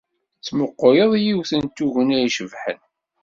Ttmuquleɣ 0.37 1.11
yiwet 1.23 1.51
n 1.61 1.65
tugna 1.75 2.17
icebḥen. 2.27 2.81